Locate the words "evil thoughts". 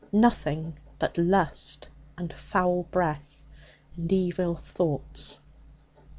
4.11-5.41